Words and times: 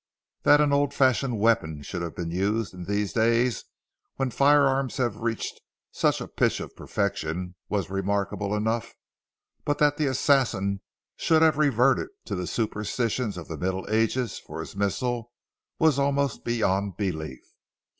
That 0.41 0.61
an 0.61 0.73
old 0.73 0.95
fashioned 0.95 1.39
weapon 1.39 1.83
should 1.83 2.01
have 2.01 2.15
been 2.15 2.31
used 2.31 2.73
in 2.73 2.85
these 2.85 3.13
days 3.13 3.65
when 4.15 4.31
firearms 4.31 4.97
have 4.97 5.17
reached 5.21 5.61
such 5.91 6.19
a 6.19 6.27
pitch 6.27 6.59
of 6.59 6.75
perfection, 6.75 7.53
was 7.69 7.91
remarkable 7.91 8.55
enough, 8.55 8.95
but 9.63 9.77
that 9.77 9.97
the 9.97 10.07
assassin 10.07 10.81
should 11.17 11.43
have 11.43 11.59
reverted 11.59 12.07
to 12.25 12.33
the 12.33 12.47
superstitions 12.47 13.37
of 13.37 13.47
the 13.47 13.57
Middle 13.59 13.85
Ages 13.91 14.39
for 14.39 14.59
his 14.61 14.75
missile, 14.75 15.31
was 15.77 15.99
almost 15.99 16.43
beyond 16.43 16.97
belief. 16.97 17.43